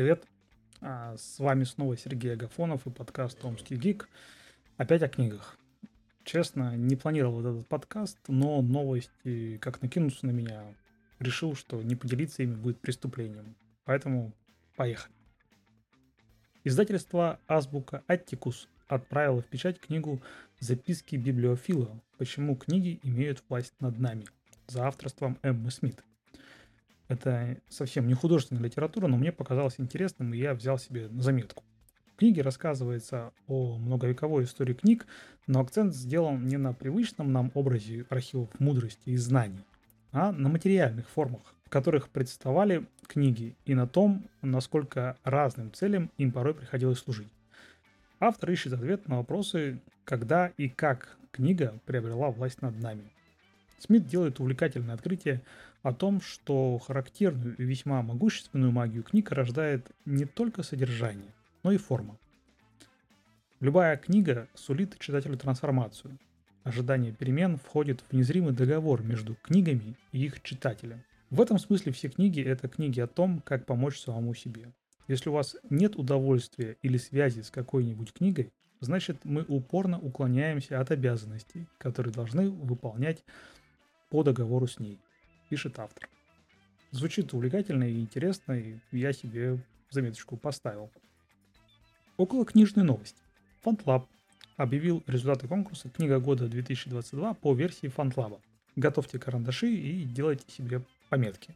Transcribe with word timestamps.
привет! 0.00 0.24
А, 0.80 1.14
с 1.18 1.38
вами 1.38 1.64
снова 1.64 1.94
Сергей 1.94 2.32
Агафонов 2.32 2.86
и 2.86 2.90
подкаст 2.90 3.38
«Томский 3.38 3.76
гик». 3.76 4.08
Опять 4.78 5.02
о 5.02 5.10
книгах. 5.10 5.58
Честно, 6.24 6.74
не 6.74 6.96
планировал 6.96 7.40
этот 7.40 7.68
подкаст, 7.68 8.16
но 8.26 8.62
новости 8.62 9.58
как 9.58 9.82
накинутся 9.82 10.24
на 10.24 10.30
меня, 10.30 10.62
решил, 11.18 11.54
что 11.54 11.82
не 11.82 11.96
поделиться 11.96 12.42
ими 12.42 12.54
будет 12.54 12.80
преступлением. 12.80 13.54
Поэтому 13.84 14.32
поехали. 14.74 15.14
Издательство 16.64 17.38
«Азбука 17.46 18.02
Аттикус» 18.06 18.70
отправило 18.88 19.42
в 19.42 19.46
печать 19.48 19.78
книгу 19.80 20.22
«Записки 20.60 21.16
библиофила. 21.16 22.00
Почему 22.16 22.56
книги 22.56 23.00
имеют 23.02 23.44
власть 23.50 23.74
над 23.80 23.98
нами» 23.98 24.24
за 24.66 24.86
авторством 24.86 25.38
Эммы 25.42 25.70
Смит. 25.70 26.02
Это 27.10 27.56
совсем 27.68 28.06
не 28.06 28.14
художественная 28.14 28.62
литература, 28.62 29.08
но 29.08 29.16
мне 29.16 29.32
показалось 29.32 29.74
интересным, 29.80 30.32
и 30.32 30.38
я 30.38 30.54
взял 30.54 30.78
себе 30.78 31.08
заметку. 31.08 31.64
В 32.14 32.16
книге 32.20 32.42
рассказывается 32.42 33.32
о 33.48 33.78
многовековой 33.78 34.44
истории 34.44 34.74
книг, 34.74 35.08
но 35.48 35.58
акцент 35.58 35.92
сделан 35.92 36.46
не 36.46 36.56
на 36.56 36.72
привычном 36.72 37.32
нам 37.32 37.50
образе 37.54 38.06
архивов 38.10 38.48
мудрости 38.60 39.10
и 39.10 39.16
знаний, 39.16 39.64
а 40.12 40.30
на 40.30 40.48
материальных 40.48 41.08
формах, 41.08 41.42
в 41.64 41.70
которых 41.70 42.10
представали 42.10 42.86
книги, 43.08 43.56
и 43.64 43.74
на 43.74 43.88
том, 43.88 44.24
насколько 44.40 45.16
разным 45.24 45.72
целям 45.72 46.12
им 46.16 46.30
порой 46.30 46.54
приходилось 46.54 47.00
служить. 47.00 47.32
Автор 48.20 48.52
ищет 48.52 48.72
ответ 48.74 49.08
на 49.08 49.16
вопросы, 49.16 49.80
когда 50.04 50.46
и 50.46 50.68
как 50.68 51.18
книга 51.32 51.74
приобрела 51.86 52.30
власть 52.30 52.62
над 52.62 52.80
нами. 52.80 53.10
Смит 53.80 54.06
делает 54.06 54.40
увлекательное 54.40 54.94
открытие 54.94 55.42
о 55.82 55.94
том, 55.94 56.20
что 56.20 56.78
характерную 56.78 57.56
и 57.56 57.64
весьма 57.64 58.02
могущественную 58.02 58.72
магию 58.72 59.02
книг 59.02 59.32
рождает 59.32 59.90
не 60.04 60.26
только 60.26 60.62
содержание, 60.62 61.32
но 61.62 61.72
и 61.72 61.78
форма. 61.78 62.18
Любая 63.58 63.96
книга 63.96 64.48
сулит 64.54 64.98
читателю 64.98 65.38
трансформацию. 65.38 66.18
Ожидание 66.62 67.12
перемен 67.12 67.56
входит 67.56 68.02
в 68.02 68.12
незримый 68.12 68.52
договор 68.52 69.02
между 69.02 69.34
книгами 69.36 69.96
и 70.12 70.26
их 70.26 70.42
читателем. 70.42 71.02
В 71.30 71.40
этом 71.40 71.58
смысле 71.58 71.92
все 71.92 72.10
книги– 72.10 72.42
это 72.44 72.68
книги 72.68 73.00
о 73.00 73.06
том, 73.06 73.40
как 73.40 73.64
помочь 73.64 73.98
самому 73.98 74.34
себе. 74.34 74.72
Если 75.08 75.30
у 75.30 75.32
вас 75.32 75.56
нет 75.70 75.96
удовольствия 75.96 76.76
или 76.82 76.98
связи 76.98 77.40
с 77.40 77.50
какой-нибудь 77.50 78.12
книгой, 78.12 78.52
значит 78.80 79.24
мы 79.24 79.44
упорно 79.48 79.98
уклоняемся 79.98 80.80
от 80.80 80.90
обязанностей, 80.90 81.66
которые 81.78 82.12
должны 82.12 82.50
выполнять 82.50 83.24
по 84.10 84.22
договору 84.22 84.66
с 84.66 84.78
ней 84.78 84.98
пишет 85.48 85.78
автор. 85.78 86.08
Звучит 86.90 87.32
увлекательно 87.32 87.84
и 87.84 88.00
интересно, 88.00 88.52
и 88.52 88.78
я 88.90 89.12
себе 89.12 89.58
заметочку 89.90 90.36
поставил. 90.36 90.90
Около 92.16 92.44
книжной 92.44 92.84
новости. 92.84 93.22
FantLab 93.64 94.06
объявил 94.56 95.02
результаты 95.06 95.48
конкурса 95.48 95.88
«Книга 95.88 96.18
года 96.18 96.46
2022» 96.46 97.34
по 97.34 97.54
версии 97.54 97.88
FantLab. 97.88 98.40
Готовьте 98.76 99.18
карандаши 99.18 99.68
и 99.68 100.04
делайте 100.04 100.44
себе 100.50 100.82
пометки. 101.08 101.54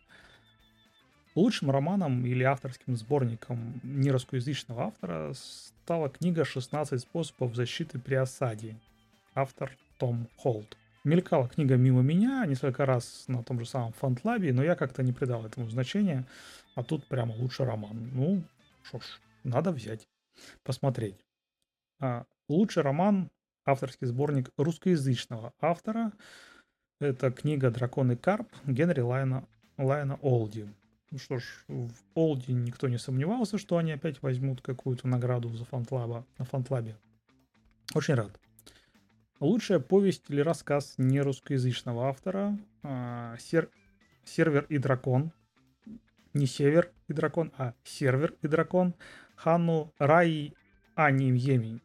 Лучшим 1.35 1.71
романом 1.71 2.25
или 2.25 2.45
авторским 2.45 2.97
сборником 2.97 3.81
нерусскоязычного 3.83 4.85
автора 4.85 5.33
стала 5.35 6.09
книга 6.09 6.43
«16 6.43 6.99
способов 6.99 7.57
защиты 7.57 7.99
при 7.99 8.15
осаде». 8.15 8.77
Автор 9.35 9.77
Том 9.99 10.29
Холт. 10.37 10.77
Мелькала 11.05 11.49
книга 11.49 11.77
мимо 11.77 12.01
меня 12.01 12.47
несколько 12.47 12.87
раз 12.87 13.25
на 13.29 13.43
том 13.43 13.61
же 13.61 13.67
самом 13.67 13.93
фантлабе, 13.93 14.55
но 14.55 14.65
я 14.65 14.75
как-то 14.75 15.03
не 15.03 15.13
придал 15.13 15.45
этому 15.45 15.69
значения. 15.69 16.25
А 16.75 16.83
тут 16.83 17.07
прямо 17.07 17.33
лучший 17.35 17.67
роман. 17.67 18.11
Ну, 18.15 18.43
что 18.83 19.01
ж, 19.01 19.21
надо 19.45 19.71
взять, 19.71 20.09
посмотреть. 20.63 21.17
А, 22.01 22.25
лучший 22.49 22.83
роман, 22.83 23.31
авторский 23.67 24.07
сборник 24.07 24.51
русскоязычного 24.57 25.53
автора. 25.61 26.11
Это 27.01 27.31
книга 27.31 27.71
«Дракон 27.71 28.13
и 28.13 28.17
Карп» 28.17 28.49
Генри 28.65 29.01
Лайона, 29.01 29.47
Лайона 29.77 30.19
Олди. 30.23 30.67
Ну 31.11 31.19
что 31.19 31.39
ж, 31.39 31.45
в 31.69 31.93
Олди 32.15 32.53
никто 32.53 32.89
не 32.89 32.97
сомневался, 32.97 33.59
что 33.59 33.77
они 33.77 33.93
опять 33.93 34.23
возьмут 34.23 34.63
какую-то 34.63 35.07
награду 35.07 35.51
за 35.51 35.67
фантлаба, 35.67 36.25
на 36.39 36.47
фантлабе. 36.47 36.97
Очень 37.95 38.15
рад. 38.15 38.33
Лучшая 39.45 39.79
повесть 39.79 40.25
или 40.31 40.41
рассказ 40.41 40.95
нерусскоязычного 40.97 42.09
автора 42.09 42.59
а, 42.83 43.37
Сер... 43.39 43.69
«Сервер 44.25 44.65
и 44.71 44.79
дракон». 44.79 45.33
Не 46.33 46.47
«Север 46.47 46.91
и 47.09 47.13
дракон», 47.13 47.53
а 47.59 47.75
«Сервер 47.85 48.35
и 48.41 48.49
дракон». 48.49 48.95
Хану 49.37 49.93
Раи 49.99 50.55
Ани 50.95 51.31
Йеми. 51.37 51.83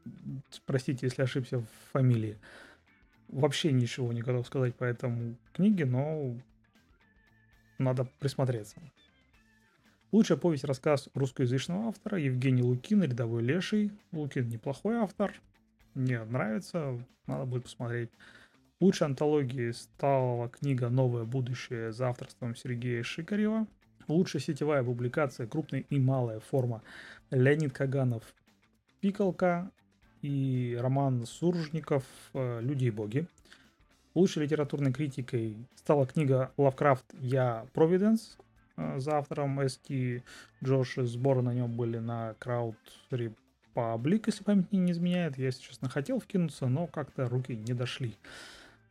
Простите, 0.66 1.08
если 1.08 1.24
ошибся 1.24 1.60
в 1.60 1.68
фамилии. 1.92 2.38
Вообще 3.28 3.74
ничего 3.74 4.14
не 4.14 4.22
готов 4.22 4.48
сказать 4.48 4.74
по 4.76 4.86
этому 4.86 5.36
книге, 5.52 5.86
но 5.86 6.38
надо 7.78 8.06
присмотреться. 8.20 8.78
Лучшая 10.14 10.38
повесть-рассказ 10.38 11.10
русскоязычного 11.14 11.90
автора 11.90 12.20
Евгений 12.20 12.64
Лукин 12.64 13.04
«Рядовой 13.04 13.44
леший». 13.44 13.92
Лукин 14.14 14.48
неплохой 14.48 14.96
автор, 14.96 15.34
мне 15.94 16.24
нравится, 16.24 17.00
надо 17.28 17.46
будет 17.46 17.64
посмотреть. 17.64 18.10
Лучшей 18.80 19.08
антологией 19.08 19.74
стала 19.74 20.48
книга 20.50 20.90
«Новое 20.90 21.26
будущее» 21.26 21.92
за 21.92 22.10
авторством 22.10 22.56
Сергея 22.56 23.04
Шикарева. 23.04 23.68
Лучшая 24.08 24.42
сетевая 24.42 24.84
публикация 24.84 25.48
«Крупная 25.48 25.82
и 25.82 26.00
малая 26.00 26.40
форма» 26.40 26.82
Леонид 27.30 27.74
Каганов 27.74 28.24
«Пикалка» 29.02 29.70
и 30.22 30.78
роман 30.80 31.26
Суржников 31.26 32.04
э, 32.34 32.62
«Люди 32.62 32.86
и 32.86 32.92
боги». 32.92 33.28
Лучшей 34.16 34.44
литературной 34.44 34.94
критикой 34.94 35.58
стала 35.76 36.08
книга 36.08 36.52
«Лавкрафт. 36.58 37.06
Я 37.20 37.66
Провиденс» 37.74 38.38
э, 38.78 39.00
за 39.00 39.18
автором 39.18 39.66
Эски 39.66 40.24
Джоша. 40.64 41.06
Сборы 41.06 41.42
на 41.42 41.54
нем 41.54 41.76
были 41.76 41.98
на 41.98 42.34
Крауд 42.40 42.78
Public, 43.74 44.24
если 44.28 44.44
память 44.44 44.72
не 44.72 44.92
изменяет. 44.92 45.38
Я, 45.38 45.46
если 45.46 45.62
честно, 45.62 45.90
хотел 45.90 46.20
вкинуться, 46.20 46.68
но 46.68 46.88
как-то 46.88 47.28
руки 47.28 47.56
не 47.56 47.74
дошли. 47.74 48.16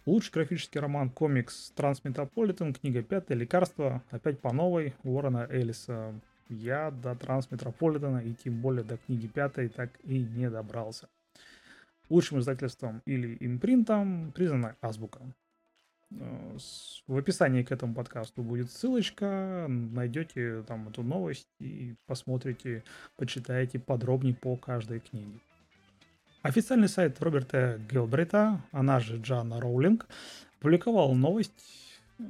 Лучший 0.07 0.33
графический 0.33 0.81
роман 0.81 1.11
комикс 1.11 1.71
Трансметрополитен, 1.77 2.73
книга 2.73 3.03
пятая, 3.03 3.37
лекарство, 3.37 4.03
опять 4.11 4.41
по 4.41 4.53
новой, 4.53 4.95
Уоррена 5.05 5.47
Элиса. 5.51 6.15
Я 6.49 6.91
до 6.91 7.15
Трансметрополитена 7.15 8.19
и 8.19 8.33
тем 8.33 8.61
более 8.63 8.85
до 8.85 8.97
книги 8.97 9.27
пятой 9.27 9.69
так 9.69 9.91
и 10.05 10.21
не 10.21 10.49
добрался. 10.49 11.09
Лучшим 12.09 12.39
издательством 12.39 13.03
или 13.05 13.37
импринтом 13.41 14.33
признана 14.33 14.77
Азбука. 14.81 15.21
Э, 16.11 16.59
в 17.07 17.17
описании 17.17 17.63
к 17.63 17.73
этому 17.73 17.95
подкасту 17.95 18.43
будет 18.43 18.71
ссылочка, 18.71 19.67
найдете 19.69 20.63
там 20.63 20.89
эту 20.89 21.03
новость 21.03 21.49
и 21.61 21.95
посмотрите, 22.07 22.85
почитаете 23.17 23.79
подробнее 23.79 24.35
по 24.35 24.57
каждой 24.57 25.01
книге. 25.01 25.41
Официальный 26.43 26.89
сайт 26.89 27.21
Роберта 27.21 27.81
Гелбрейта, 27.91 28.63
она 28.73 29.01
же 29.01 29.21
Джанна 29.21 29.61
Роулинг, 29.61 30.07
публиковал 30.61 31.15
новость, 31.15 31.53
э, 32.19 32.23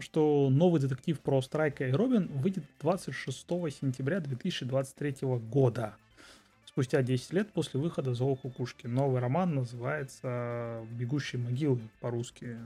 что 0.00 0.48
новый 0.50 0.80
детектив 0.80 1.18
про 1.20 1.42
Страйка 1.42 1.86
и 1.88 1.92
Робин 1.92 2.28
выйдет 2.28 2.64
26 2.80 3.46
сентября 3.70 4.20
2023 4.20 5.38
года. 5.38 5.96
Спустя 6.78 7.02
10 7.02 7.32
лет 7.32 7.52
после 7.52 7.80
выхода 7.80 8.14
«Зоо 8.14 8.36
кукушки». 8.36 8.86
Новый 8.86 9.20
роман 9.20 9.52
называется 9.52 10.86
«Бегущие 10.92 11.42
могилы» 11.42 11.80
по-русски 11.98 12.56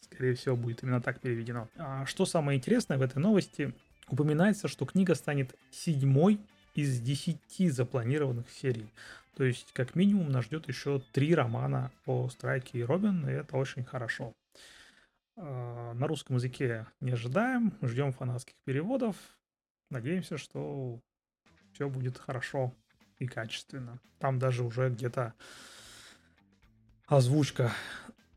скорее 0.00 0.34
всего, 0.34 0.56
будет 0.56 0.82
именно 0.82 1.02
так 1.02 1.20
переведено. 1.20 1.68
А 1.76 2.06
что 2.06 2.24
самое 2.24 2.56
интересное 2.56 2.96
в 2.96 3.02
этой 3.02 3.18
новости, 3.18 3.74
упоминается, 4.08 4.68
что 4.68 4.86
книга 4.86 5.14
станет 5.14 5.54
седьмой 5.70 6.40
из 6.74 6.98
десяти 7.00 7.68
запланированных 7.68 8.48
серий. 8.48 8.88
То 9.36 9.44
есть, 9.44 9.70
как 9.74 9.94
минимум, 9.94 10.30
нас 10.30 10.46
ждет 10.46 10.66
еще 10.66 11.02
три 11.12 11.34
романа 11.34 11.92
по 12.06 12.30
Страйке 12.30 12.78
и 12.78 12.82
Робин, 12.82 13.28
и 13.28 13.32
это 13.32 13.58
очень 13.58 13.84
хорошо. 13.84 14.32
А, 15.36 15.92
на 15.92 16.06
русском 16.06 16.36
языке 16.36 16.86
не 17.02 17.10
ожидаем, 17.10 17.74
ждем 17.82 18.12
фанатских 18.12 18.54
переводов. 18.64 19.14
Надеемся, 19.90 20.38
что 20.38 20.98
все 21.74 21.86
будет 21.90 22.16
хорошо 22.16 22.72
и 23.20 23.26
качественно. 23.26 24.00
Там 24.18 24.40
даже 24.40 24.64
уже 24.64 24.90
где-то 24.90 25.34
озвучка 27.06 27.72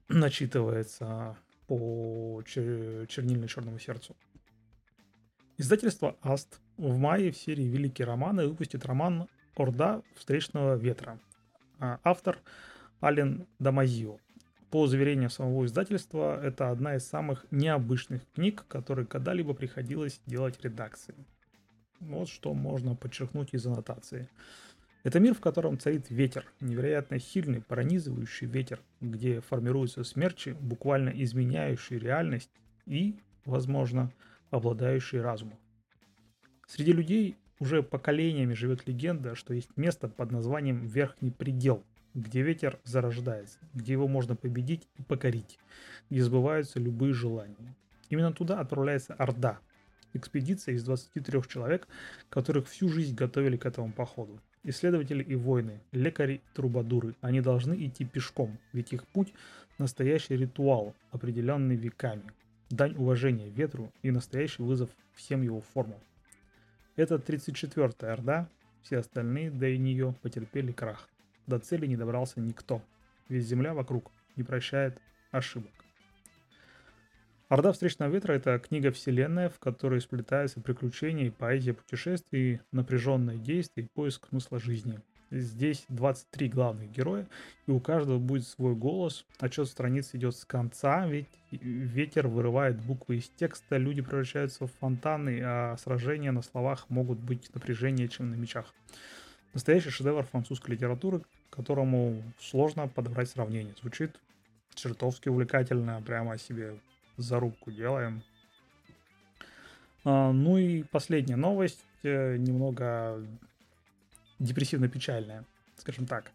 начитывается 0.07 1.37
по 1.67 2.41
чер- 2.45 3.07
чернильно-черному 3.07 3.79
сердцу. 3.79 4.15
Издательство 5.57 6.17
Аст 6.21 6.59
в 6.77 6.97
мае 6.97 7.31
в 7.31 7.37
серии 7.37 7.63
«Великие 7.63 8.05
романы» 8.05 8.47
выпустит 8.47 8.85
роман 8.85 9.27
«Орда 9.55 10.01
встречного 10.15 10.75
ветра». 10.75 11.19
А, 11.79 11.99
автор 12.03 12.39
Ален 13.01 13.47
Дамазио. 13.59 14.17
По 14.69 14.87
заверениям 14.87 15.29
самого 15.29 15.65
издательства, 15.65 16.43
это 16.43 16.71
одна 16.71 16.95
из 16.95 17.05
самых 17.05 17.45
необычных 17.51 18.23
книг, 18.33 18.65
которые 18.67 19.05
когда-либо 19.05 19.53
приходилось 19.53 20.19
делать 20.25 20.59
редакции. 20.63 21.15
Вот 21.99 22.27
что 22.27 22.53
можно 22.53 22.95
подчеркнуть 22.95 23.53
из 23.53 23.65
аннотации. 23.65 24.29
Это 25.03 25.19
мир, 25.19 25.33
в 25.33 25.41
котором 25.41 25.77
царит 25.77 26.09
ветер, 26.09 26.45
невероятно 26.61 27.19
сильный, 27.19 27.61
пронизывающий 27.61 28.47
ветер, 28.47 28.79
где 29.01 29.41
формируются 29.41 30.05
смерчи, 30.05 30.55
буквально 30.61 31.09
изменяющие 31.09 31.99
реальность 31.99 32.51
и, 32.85 33.19
возможно, 33.43 34.13
обладающие 34.49 35.21
разумом. 35.21 35.57
Среди 36.67 36.93
людей 36.93 37.37
уже 37.59 37.83
поколениями 37.83 38.53
живет 38.53 38.87
легенда, 38.87 39.35
что 39.35 39.53
есть 39.53 39.75
место 39.75 40.07
под 40.07 40.31
названием 40.31 40.85
Верхний 40.85 41.31
Предел, 41.31 41.83
где 42.13 42.41
ветер 42.41 42.79
зарождается, 42.85 43.59
где 43.73 43.91
его 43.91 44.07
можно 44.07 44.37
победить 44.37 44.87
и 44.97 45.01
покорить, 45.01 45.59
где 46.09 46.23
сбываются 46.23 46.79
любые 46.79 47.13
желания. 47.13 47.75
Именно 48.09 48.31
туда 48.31 48.61
отправляется 48.61 49.13
Орда, 49.15 49.59
экспедиция 50.13 50.75
из 50.75 50.83
23 50.85 51.41
человек, 51.49 51.89
которых 52.29 52.69
всю 52.69 52.87
жизнь 52.87 53.15
готовили 53.15 53.57
к 53.57 53.65
этому 53.65 53.91
походу. 53.91 54.39
Исследователи 54.63 55.23
и 55.23 55.35
воины, 55.35 55.81
лекари 55.91 56.35
и 56.35 56.41
трубадуры, 56.55 57.15
они 57.21 57.41
должны 57.41 57.85
идти 57.85 58.05
пешком, 58.05 58.57
ведь 58.71 58.93
их 58.93 59.05
путь– 59.07 59.33
настоящий 59.77 60.37
ритуал, 60.37 60.95
определенный 61.11 61.75
веками, 61.75 62.23
дань 62.69 62.95
уважения 62.95 63.49
ветру 63.49 63.91
и 64.01 64.11
настоящий 64.11 64.63
вызов 64.63 64.89
всем 65.13 65.41
его 65.41 65.61
формам. 65.61 65.99
Это 66.95 67.15
34-я 67.15 68.13
Орда, 68.13 68.47
все 68.83 68.97
остальные 68.97 69.51
до 69.51 69.67
и 69.67 69.77
нее 69.77 70.15
потерпели 70.21 70.71
крах. 70.71 71.09
До 71.47 71.59
цели 71.59 71.85
не 71.85 71.97
добрался 71.97 72.39
никто, 72.39 72.81
ведь 73.29 73.45
земля 73.45 73.73
вокруг 73.73 74.11
не 74.35 74.43
прощает 74.43 74.97
ошибок. 75.31 75.71
Орда 77.53 77.71
встречного 77.71 78.09
ветра– 78.09 78.33
это 78.33 78.57
книга 78.57 78.91
вселенная, 78.91 79.47
в 79.47 79.59
которой 79.59 80.01
сплетаются 80.01 80.59
приключения 80.59 81.29
поэзия 81.29 81.75
путешествий, 81.75 82.61
напряженные 82.71 83.37
действия 83.37 83.83
и 83.83 83.87
поиск 83.93 84.27
смысла 84.29 84.59
жизни. 84.59 84.99
Здесь 85.29 85.85
23 85.89 86.49
главных 86.49 86.89
героя, 86.89 87.27
и 87.67 87.71
у 87.71 87.79
каждого 87.79 88.17
будет 88.17 88.47
свой 88.47 88.73
голос. 88.73 89.23
Отчет 89.39 89.67
страниц 89.67 90.15
идет 90.15 90.35
с 90.35 90.45
конца, 90.45 91.05
ведь 91.05 91.29
ветер 91.51 92.27
вырывает 92.27 92.81
буквы 92.81 93.17
из 93.17 93.29
текста, 93.29 93.77
люди 93.77 94.01
превращаются 94.01 94.65
в 94.65 94.71
фонтаны, 94.79 95.39
а 95.43 95.77
сражения 95.77 96.31
на 96.31 96.41
словах 96.41 96.89
могут 96.89 97.19
быть 97.19 97.53
напряженнее, 97.53 98.07
чем 98.07 98.31
на 98.31 98.33
мечах. 98.33 98.73
Настоящий 99.53 99.91
шедевр 99.91 100.23
французской 100.23 100.71
литературы, 100.71 101.21
которому 101.51 102.23
сложно 102.39 102.87
подобрать 102.87 103.29
сравнение. 103.29 103.75
Звучит 103.79 104.19
чертовски 104.73 105.29
увлекательно, 105.29 106.01
прямо 106.03 106.39
себе 106.39 106.79
зарубку 107.17 107.71
делаем. 107.71 108.23
А, 110.03 110.31
ну 110.31 110.57
и 110.57 110.83
последняя 110.83 111.35
новость, 111.35 111.83
э, 112.03 112.37
немного 112.37 113.25
депрессивно-печальная, 114.39 115.45
скажем 115.77 116.05
так. 116.05 116.31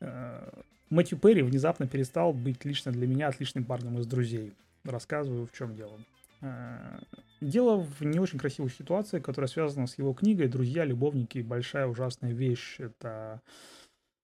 Э, 0.00 0.62
Мэтью 0.90 1.18
Перри 1.18 1.42
внезапно 1.42 1.86
перестал 1.86 2.32
быть 2.32 2.64
лично 2.64 2.92
для 2.92 3.06
меня 3.06 3.28
отличным 3.28 3.64
парнем 3.64 3.98
из 3.98 4.06
друзей. 4.06 4.52
Рассказываю, 4.84 5.46
в 5.46 5.52
чем 5.52 5.74
дело. 5.76 5.98
Э, 6.40 6.98
дело 7.40 7.78
в 7.78 8.02
не 8.02 8.18
очень 8.18 8.38
красивой 8.38 8.70
ситуации, 8.70 9.20
которая 9.20 9.48
связана 9.48 9.86
с 9.86 9.98
его 9.98 10.12
книгой 10.12 10.48
«Друзья, 10.48 10.84
любовники. 10.84 11.38
Большая 11.38 11.86
ужасная 11.86 12.32
вещь». 12.32 12.80
Это 12.80 13.40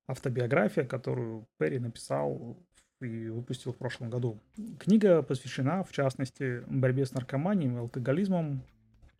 автобиография, 0.07 0.85
которую 0.85 1.47
Перри 1.57 1.79
написал 1.79 2.57
и 3.01 3.29
выпустил 3.29 3.73
в 3.73 3.77
прошлом 3.77 4.11
году. 4.11 4.39
Книга 4.79 5.23
посвящена, 5.23 5.83
в 5.85 5.93
частности, 5.93 6.63
борьбе 6.69 7.07
с 7.07 7.13
наркоманией 7.13 7.73
и 7.73 7.79
алкоголизмом, 7.79 8.63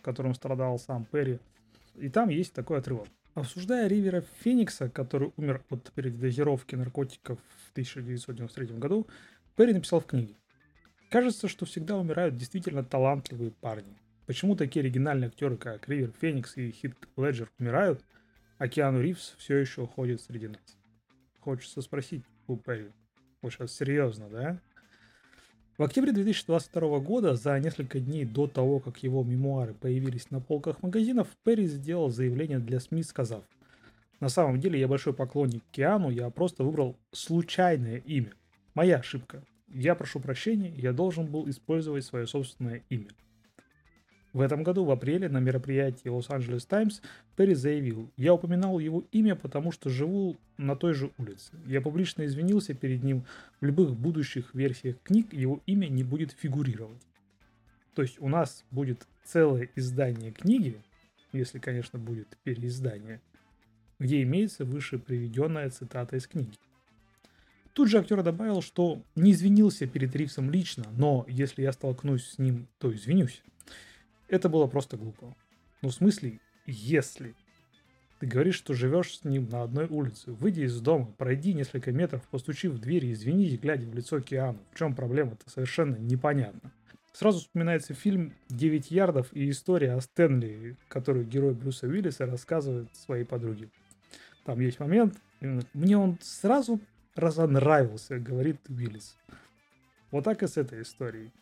которым 0.03 0.35
страдал 0.35 0.79
сам 0.79 1.05
Перри. 1.05 1.39
И 1.97 2.09
там 2.09 2.29
есть 2.29 2.53
такой 2.53 2.79
отрывок. 2.79 3.09
Обсуждая 3.35 3.87
Ривера 3.87 4.25
Феникса, 4.41 4.89
который 4.91 5.33
умер 5.37 5.63
от 5.71 5.93
передозировки 5.93 6.75
наркотиков 6.75 7.39
в 7.39 7.71
1993 7.73 8.79
году, 8.79 9.07
Перри 9.57 9.73
написал 9.73 10.01
в 10.01 10.07
книге. 10.07 10.35
Кажется, 11.11 11.49
что 11.49 11.67
всегда 11.67 11.97
умирают 11.97 12.37
действительно 12.37 12.85
талантливые 12.85 13.51
парни. 13.51 13.97
Почему 14.27 14.57
такие 14.57 14.83
оригинальные 14.83 15.29
актеры, 15.29 15.57
как 15.57 15.89
Ривер 15.89 16.13
Феникс 16.21 16.57
и 16.57 16.71
Хит 16.71 16.95
Леджер 17.17 17.51
умирают, 17.59 18.05
а 18.59 18.69
Киану 18.69 19.01
Ривз 19.01 19.35
все 19.39 19.57
еще 19.57 19.87
ходит 19.87 20.21
среди 20.21 20.49
нас? 20.49 20.61
Хочется 21.41 21.83
спросить 21.83 22.25
у 22.47 22.57
Перри. 22.57 22.93
Вот 23.43 23.53
сейчас 23.53 23.73
серьезно, 23.75 24.29
да? 24.29 24.59
В 25.79 25.83
октябре 25.83 26.13
2022 26.13 26.99
года, 26.99 27.37
за 27.37 27.59
несколько 27.59 27.99
дней 28.01 28.27
до 28.27 28.47
того, 28.47 28.81
как 28.81 29.03
его 29.03 29.25
мемуары 29.25 29.73
появились 29.73 30.31
на 30.31 30.41
полках 30.41 30.83
магазинов, 30.83 31.29
Перри 31.43 31.67
сделал 31.67 32.11
заявление 32.11 32.59
для 32.59 32.81
СМИ, 32.81 33.03
сказав 33.03 33.43
«На 34.21 34.29
самом 34.29 34.61
деле 34.61 34.79
я 34.79 34.87
большой 34.87 35.15
поклонник 35.15 35.63
Киану, 35.71 36.11
я 36.11 36.29
просто 36.29 36.65
выбрал 36.65 36.99
случайное 37.13 37.97
имя. 37.97 38.33
Моя 38.75 38.97
ошибка. 38.99 39.43
Я 39.69 39.95
прошу 39.95 40.21
прощения, 40.21 40.69
я 40.77 40.93
должен 40.93 41.25
был 41.25 41.49
использовать 41.49 42.05
свое 42.05 42.27
собственное 42.27 42.83
имя. 42.91 43.09
В 44.33 44.41
этом 44.41 44.63
году, 44.63 44.85
в 44.85 44.91
апреле, 44.91 45.29
на 45.29 45.39
мероприятии 45.39 46.09
Лос-Анджелес 46.09 46.65
Таймс, 46.65 47.01
Перри 47.37 47.55
заявил, 47.55 48.11
«Я 48.17 48.35
упоминал 48.35 48.79
его 48.79 49.05
имя, 49.11 49.35
потому 49.35 49.73
что 49.73 49.91
живу 49.91 50.37
на 50.57 50.77
той 50.77 50.95
же 50.95 51.11
улице. 51.19 51.53
Я 51.67 51.81
публично 51.81 52.25
извинился 52.25 52.75
перед 52.75 53.03
ним. 53.03 53.25
В 53.61 53.65
любых 53.65 53.97
будущих 53.97 54.55
версиях 54.55 54.97
книг 55.03 55.33
его 55.33 55.61
имя 55.67 55.89
не 55.89 56.05
будет 56.05 56.31
фигурировать». 56.31 57.03
То 57.95 58.03
есть 58.03 58.21
у 58.21 58.29
нас 58.29 58.65
будет 58.71 59.07
целое 59.25 59.69
издание 59.75 60.31
книги, 60.31 60.81
если, 61.33 61.59
конечно, 61.59 61.99
будет 61.99 62.39
переиздание, 62.45 63.21
где 63.99 64.23
имеется 64.23 64.65
выше 64.65 64.99
приведенная 64.99 65.71
цитата 65.71 66.17
из 66.17 66.27
книги. 66.29 66.57
Тут 67.73 67.89
же 67.89 67.99
актер 67.99 68.23
добавил, 68.23 68.63
что 68.63 69.03
не 69.17 69.33
извинился 69.33 69.87
перед 69.87 70.15
Ривсом 70.15 70.51
лично, 70.51 70.85
но 70.97 71.25
если 71.29 71.63
я 71.63 71.73
столкнусь 71.73 72.27
с 72.27 72.39
ним, 72.39 72.69
то 72.79 72.93
извинюсь. 72.93 73.43
Это 74.31 74.49
было 74.49 74.69
просто 74.69 74.97
глупо. 74.97 75.37
Ну, 75.83 75.89
в 75.89 75.95
смысле, 75.95 76.39
если 76.65 77.35
ты 78.21 78.27
говоришь, 78.27 78.55
что 78.55 78.75
живешь 78.75 79.19
с 79.19 79.25
ним 79.25 79.49
на 79.49 79.63
одной 79.63 79.87
улице, 79.87 80.31
выйди 80.31 80.61
из 80.63 80.81
дома, 80.81 81.13
пройди 81.19 81.53
несколько 81.53 81.91
метров, 81.91 82.23
постучи 82.29 82.69
в 82.69 82.79
дверь 82.79 83.13
извинись, 83.13 83.59
глядя 83.59 83.87
в 83.89 83.95
лицо 83.95 84.17
океану. 84.17 84.61
В 84.73 84.79
чем 84.79 84.95
проблема? 84.95 85.33
Это 85.33 85.51
совершенно 85.51 85.97
непонятно. 85.97 86.73
Сразу 87.13 87.41
вспоминается 87.41 87.93
фильм 87.93 88.33
«Девять 88.49 88.93
ярдов» 88.93 89.33
и 89.33 89.51
история 89.51 89.95
о 89.95 90.01
Стэнли, 90.01 90.77
которую 90.87 91.27
герой 91.27 91.55
Брюса 91.55 91.89
Уиллиса 91.89 92.25
рассказывает 92.27 92.95
своей 92.95 93.25
подруге. 93.25 93.69
Там 94.45 94.61
есть 94.61 94.79
момент, 94.79 95.17
мне 95.41 95.99
он 95.99 96.19
сразу 96.23 96.79
разонравился, 97.17 98.21
говорит 98.21 98.61
Уиллис. 98.69 99.17
Вот 100.13 100.23
так 100.23 100.45
и 100.45 100.47
с 100.47 100.57
этой 100.57 100.83
историей. 100.83 101.33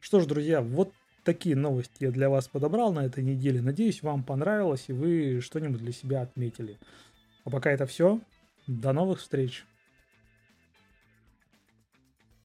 Что 0.00 0.20
ж, 0.20 0.26
друзья, 0.26 0.60
вот 0.60 0.92
такие 1.24 1.56
новости 1.56 2.04
я 2.04 2.10
для 2.10 2.28
вас 2.28 2.48
подобрал 2.48 2.92
на 2.92 3.04
этой 3.04 3.24
неделе. 3.24 3.60
Надеюсь, 3.60 4.02
вам 4.02 4.22
понравилось 4.22 4.84
и 4.88 4.92
вы 4.92 5.40
что-нибудь 5.40 5.80
для 5.80 5.92
себя 5.92 6.22
отметили. 6.22 6.78
А 7.44 7.50
пока 7.50 7.70
это 7.70 7.86
все. 7.86 8.20
До 8.66 8.92
новых 8.92 9.20
встреч! 9.20 9.64